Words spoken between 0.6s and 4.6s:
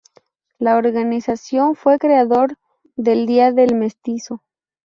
organización fue creador del Día del Mestizo.